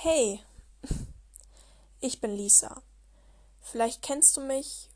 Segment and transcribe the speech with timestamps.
[0.00, 0.40] Hey,
[2.00, 2.82] ich bin Lisa.
[3.60, 4.90] Vielleicht kennst du mich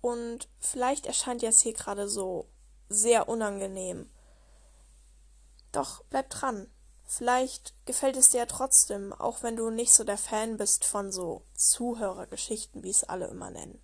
[0.00, 2.48] und vielleicht erscheint dir es hier gerade so
[2.88, 4.10] sehr unangenehm.
[5.70, 6.68] Doch bleib dran.
[7.04, 11.12] Vielleicht gefällt es dir ja trotzdem, auch wenn du nicht so der Fan bist von
[11.12, 13.80] so Zuhörergeschichten, wie es alle immer nennen.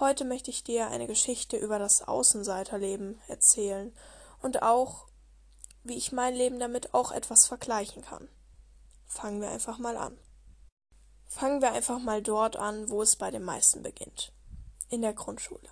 [0.00, 3.94] Heute möchte ich dir eine Geschichte über das Außenseiterleben erzählen
[4.40, 5.08] und auch,
[5.84, 8.30] wie ich mein Leben damit auch etwas vergleichen kann.
[9.06, 10.18] Fangen wir einfach mal an.
[11.26, 14.32] Fangen wir einfach mal dort an, wo es bei den meisten beginnt.
[14.88, 15.68] In der Grundschule.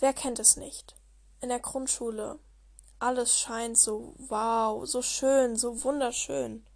[0.00, 0.96] Wer kennt es nicht?
[1.40, 2.38] In der Grundschule.
[2.98, 6.66] Alles scheint so wow, so schön, so wunderschön.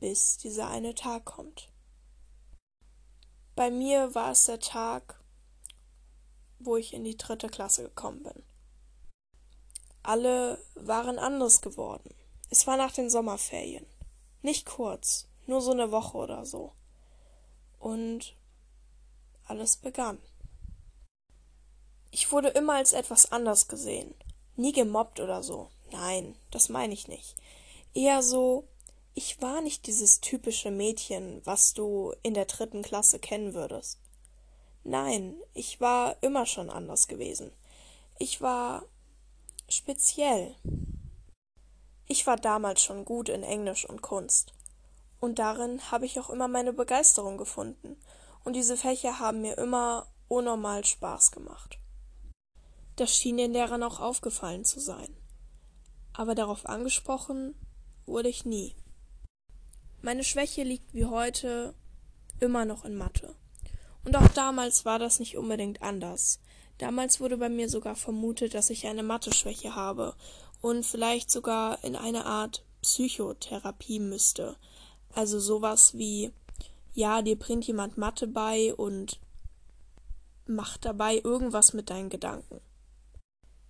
[0.00, 1.70] Bis dieser eine Tag kommt.
[3.54, 5.20] Bei mir war es der Tag,
[6.58, 8.42] wo ich in die dritte Klasse gekommen bin.
[10.02, 12.14] Alle waren anders geworden.
[12.50, 13.86] Es war nach den Sommerferien.
[14.42, 16.72] Nicht kurz, nur so eine Woche oder so.
[17.78, 18.36] Und
[19.46, 20.18] alles begann.
[22.10, 24.14] Ich wurde immer als etwas anders gesehen.
[24.56, 25.70] Nie gemobbt oder so.
[25.90, 27.36] Nein, das meine ich nicht.
[27.94, 28.68] Eher so,
[29.14, 33.98] ich war nicht dieses typische Mädchen, was du in der dritten Klasse kennen würdest.
[34.84, 37.52] Nein, ich war immer schon anders gewesen.
[38.18, 38.84] Ich war
[39.68, 40.56] speziell.
[42.12, 44.52] Ich war damals schon gut in Englisch und Kunst.
[45.18, 47.96] Und darin habe ich auch immer meine Begeisterung gefunden.
[48.44, 51.78] Und diese Fächer haben mir immer unnormal Spaß gemacht.
[52.96, 55.08] Das schien den Lehrern auch aufgefallen zu sein.
[56.12, 57.54] Aber darauf angesprochen
[58.04, 58.76] wurde ich nie.
[60.02, 61.74] Meine Schwäche liegt wie heute
[62.40, 63.34] immer noch in Mathe.
[64.04, 66.40] Und auch damals war das nicht unbedingt anders.
[66.76, 70.14] Damals wurde bei mir sogar vermutet, dass ich eine Mathe-Schwäche habe
[70.62, 74.56] und vielleicht sogar in eine Art Psychotherapie müsste,
[75.12, 76.32] also sowas wie,
[76.94, 79.20] ja, dir bringt jemand Mathe bei und
[80.46, 82.60] macht dabei irgendwas mit deinen Gedanken.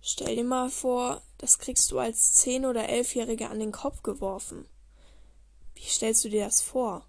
[0.01, 4.65] Stell dir mal vor, das kriegst du als zehn- oder elfjährige an den Kopf geworfen.
[5.75, 7.05] Wie stellst du dir das vor?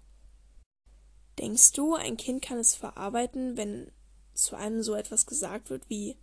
[1.39, 3.91] Denkst du, ein Kind kann es verarbeiten, wenn
[4.33, 6.17] zu einem so etwas gesagt wird wie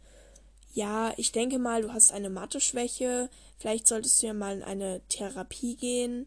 [0.72, 5.00] ja, ich denke mal, du hast eine Mathe-Schwäche, vielleicht solltest du ja mal in eine
[5.08, 6.26] Therapie gehen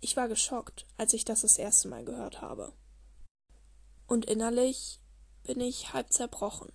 [0.00, 2.72] ich war geschockt, als ich das das erste Mal gehört habe.
[4.06, 4.98] Und innerlich
[5.44, 6.72] bin ich halb zerbrochen.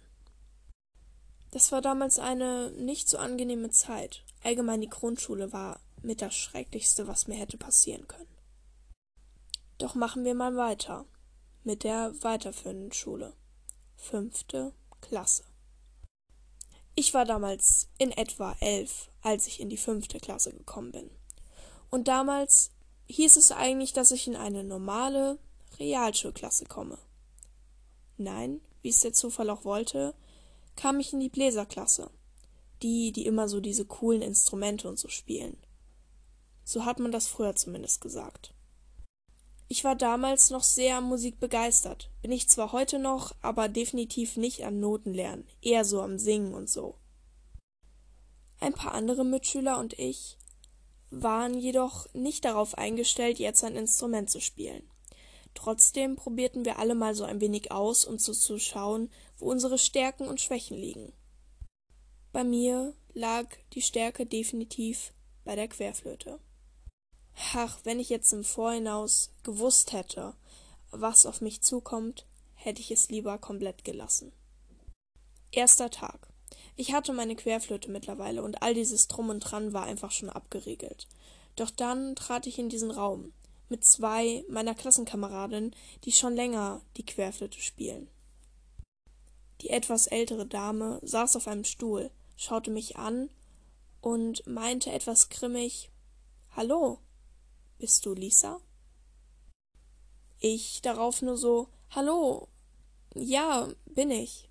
[1.51, 4.23] Das war damals eine nicht so angenehme Zeit.
[4.43, 8.27] Allgemein die Grundschule war mit das Schrecklichste, was mir hätte passieren können.
[9.77, 11.05] Doch machen wir mal weiter
[11.63, 13.33] mit der weiterführenden Schule.
[13.95, 14.73] Fünfte
[15.07, 15.43] Klasse.
[16.95, 21.09] Ich war damals in etwa elf, als ich in die fünfte Klasse gekommen bin.
[21.91, 22.71] Und damals
[23.07, 25.37] hieß es eigentlich, dass ich in eine normale
[25.77, 26.97] Realschulklasse komme.
[28.17, 30.15] Nein, wie es der Zufall auch wollte,
[30.75, 32.09] kam ich in die Bläserklasse.
[32.81, 35.57] Die, die immer so diese coolen Instrumente und so spielen.
[36.63, 38.54] So hat man das früher zumindest gesagt.
[39.67, 42.11] Ich war damals noch sehr musikbegeistert.
[42.21, 46.69] Bin ich zwar heute noch, aber definitiv nicht am Notenlernen, eher so am Singen und
[46.69, 46.95] so.
[48.59, 50.37] Ein paar andere Mitschüler und ich
[51.09, 54.83] waren jedoch nicht darauf eingestellt, jetzt ein Instrument zu spielen.
[55.53, 59.77] Trotzdem probierten wir alle mal so ein wenig aus, um so zu schauen, wo unsere
[59.77, 61.13] Stärken und Schwächen liegen.
[62.31, 65.13] Bei mir lag die Stärke definitiv
[65.45, 66.39] bei der Querflöte.
[67.53, 70.33] Ach, wenn ich jetzt im Vorhinaus gewusst hätte,
[70.91, 74.31] was auf mich zukommt, hätte ich es lieber komplett gelassen.
[75.51, 76.27] Erster Tag.
[76.75, 81.07] Ich hatte meine Querflöte mittlerweile und all dieses Drum und Dran war einfach schon abgeriegelt.
[81.55, 83.33] Doch dann trat ich in diesen Raum
[83.69, 88.09] mit zwei meiner Klassenkameradinnen, die schon länger die Querflöte spielen.
[89.61, 93.29] Die etwas ältere Dame saß auf einem Stuhl, schaute mich an
[94.01, 95.89] und meinte etwas grimmig
[96.55, 96.99] Hallo,
[97.77, 98.59] bist du Lisa?
[100.39, 102.49] Ich darauf nur so Hallo,
[103.13, 104.49] ja, bin ich.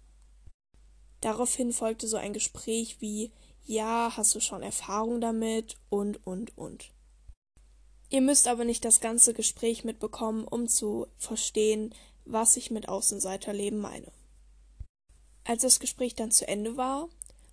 [1.21, 3.32] Daraufhin folgte so ein Gespräch wie
[3.65, 6.93] Ja, hast du schon Erfahrung damit und und und.
[8.11, 11.94] Ihr müsst aber nicht das ganze Gespräch mitbekommen, um zu verstehen,
[12.25, 14.12] was ich mit Außenseiterleben meine.
[15.44, 17.09] Als das Gespräch dann zu Ende war,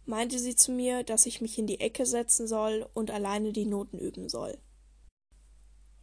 [0.05, 3.65] meinte sie zu mir, dass ich mich in die Ecke setzen soll und alleine die
[3.65, 4.57] Noten üben soll.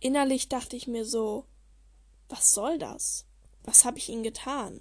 [0.01, 1.45] Innerlich dachte ich mir so,
[2.29, 3.27] was soll das?
[3.65, 4.81] Was habe ich ihnen getan?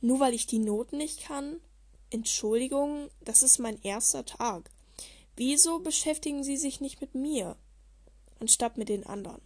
[0.00, 1.60] Nur weil ich die Noten nicht kann?
[2.10, 4.70] Entschuldigung, das ist mein erster Tag.
[5.36, 7.56] Wieso beschäftigen Sie sich nicht mit mir?
[8.40, 9.40] anstatt mit den anderen.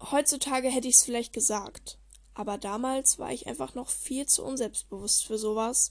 [0.00, 1.98] Heutzutage hätte ich es vielleicht gesagt,
[2.34, 5.90] aber damals war ich einfach noch viel zu unselbstbewusst für sowas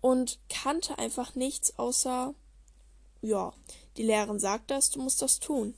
[0.00, 2.34] und kannte einfach nichts außer,
[3.22, 3.52] ja,
[3.96, 5.74] die Lehrerin sagt das, du musst das tun.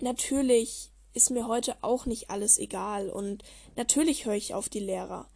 [0.00, 3.42] Natürlich ist mir heute auch nicht alles egal und
[3.76, 5.28] natürlich höre ich auf die Lehrer.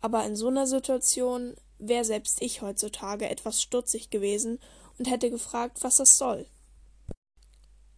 [0.00, 4.58] Aber in so einer Situation wäre selbst ich heutzutage etwas stutzig gewesen
[4.98, 6.46] und hätte gefragt, was das soll.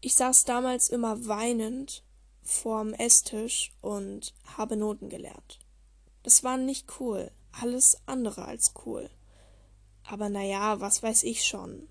[0.00, 2.02] Ich saß damals immer weinend
[2.42, 5.58] vorm Esstisch und habe Noten gelernt.
[6.22, 9.10] Das war nicht cool, alles andere als cool.
[10.04, 11.88] Aber naja, was weiß ich schon.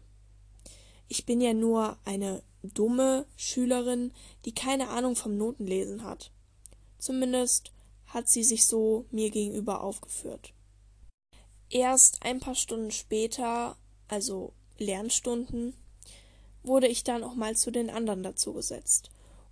[1.08, 2.42] Ich bin ja nur eine
[2.74, 4.12] dumme Schülerin,
[4.46, 6.32] die keine Ahnung vom Notenlesen hat.
[6.98, 7.72] Zumindest
[8.08, 10.54] hat sie sich so mir gegenüber aufgeführt.
[11.70, 13.76] Erst ein paar Stunden später,
[14.08, 15.74] also Lernstunden,
[16.64, 19.10] wurde ich dann auch mal zu den anderen dazugesetzt.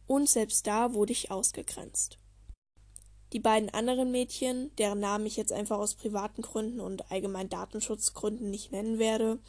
[0.07, 2.19] Und selbst da wurde ich ausgegrenzt.
[3.33, 8.49] Die beiden anderen Mädchen, deren Namen ich jetzt einfach aus privaten Gründen und allgemein Datenschutzgründen
[8.49, 9.39] nicht nennen werde,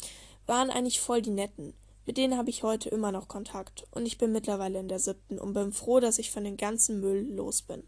[0.47, 1.75] waren eigentlich voll die Netten.
[2.06, 5.38] Mit denen habe ich heute immer noch Kontakt und ich bin mittlerweile in der siebten
[5.38, 7.82] und bin froh, dass ich von dem ganzen Müll los bin.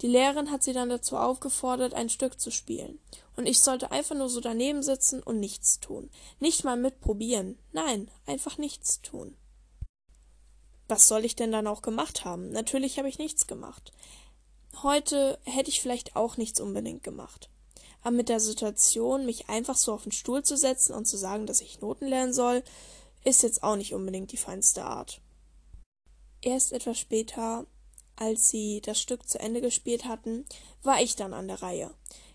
[0.00, 2.98] Die Lehrerin hat sie dann dazu aufgefordert, ein Stück zu spielen.
[3.36, 6.10] Und ich sollte einfach nur so daneben sitzen und nichts tun.
[6.40, 7.56] Nicht mal mitprobieren.
[7.72, 9.36] Nein, einfach nichts tun.
[10.88, 12.50] Was soll ich denn dann auch gemacht haben?
[12.50, 13.92] Natürlich habe ich nichts gemacht.
[14.82, 17.48] Heute hätte ich vielleicht auch nichts unbedingt gemacht.
[18.02, 21.46] Aber mit der Situation, mich einfach so auf den Stuhl zu setzen und zu sagen,
[21.46, 22.64] dass ich Noten lernen soll,
[23.24, 25.20] ist jetzt auch nicht unbedingt die feinste Art.
[26.40, 27.66] Erst etwas später,
[28.16, 30.44] als sie das Stück zu Ende gespielt hatten,
[30.82, 31.94] war ich dann an der Reihe.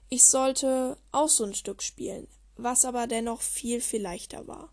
[0.09, 4.71] Ich sollte auch so ein Stück spielen, was aber dennoch viel, viel leichter war.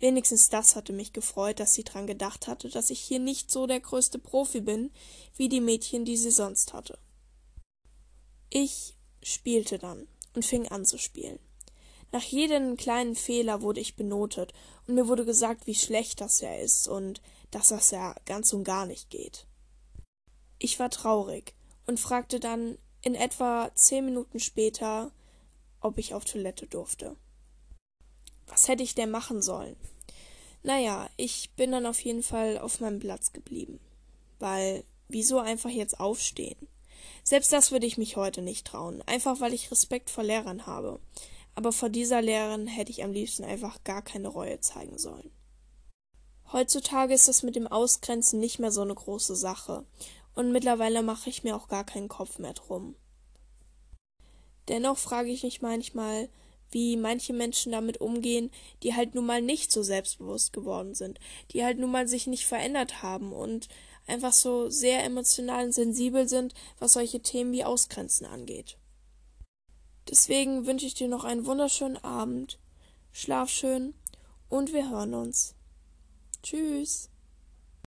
[0.00, 3.66] Wenigstens das hatte mich gefreut, dass sie dran gedacht hatte, dass ich hier nicht so
[3.66, 4.92] der größte Profi bin,
[5.36, 6.98] wie die Mädchen, die sie sonst hatte.
[8.50, 11.40] Ich spielte dann und fing an zu spielen.
[12.10, 14.54] Nach jedem kleinen Fehler wurde ich benotet
[14.86, 17.20] und mir wurde gesagt, wie schlecht das ja ist und
[17.50, 19.46] dass das ja ganz und gar nicht geht.
[20.58, 21.54] Ich war traurig
[21.86, 25.12] und fragte dann in etwa zehn Minuten später,
[25.80, 27.16] ob ich auf Toilette durfte.
[28.46, 29.76] Was hätte ich denn machen sollen?
[30.62, 33.78] Naja, ich bin dann auf jeden Fall auf meinem Platz geblieben.
[34.38, 36.68] Weil, wieso einfach jetzt aufstehen?
[37.22, 40.98] Selbst das würde ich mich heute nicht trauen, einfach weil ich Respekt vor Lehrern habe
[41.58, 45.32] aber vor dieser Lehrerin hätte ich am liebsten einfach gar keine Reue zeigen sollen.
[46.52, 49.84] Heutzutage ist es mit dem Ausgrenzen nicht mehr so eine große Sache,
[50.36, 52.94] und mittlerweile mache ich mir auch gar keinen Kopf mehr drum.
[54.68, 56.28] Dennoch frage ich mich manchmal,
[56.70, 58.52] wie manche Menschen damit umgehen,
[58.84, 61.18] die halt nun mal nicht so selbstbewusst geworden sind,
[61.50, 63.66] die halt nun mal sich nicht verändert haben und
[64.06, 68.78] einfach so sehr emotional und sensibel sind, was solche Themen wie Ausgrenzen angeht.
[70.10, 72.58] Deswegen wünsche ich dir noch einen wunderschönen Abend.
[73.12, 73.94] Schlaf schön
[74.48, 75.54] und wir hören uns.
[76.42, 77.10] Tschüss.